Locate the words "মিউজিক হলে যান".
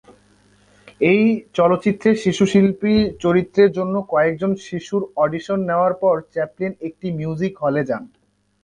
7.19-8.03